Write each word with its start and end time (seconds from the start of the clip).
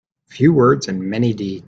Few 0.29 0.51
words 0.51 0.87
and 0.87 0.99
many 0.99 1.31
deeds. 1.35 1.59